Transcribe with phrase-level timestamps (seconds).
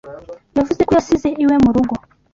[0.57, 1.93] Yavuze ko yasize iwe mu rugo.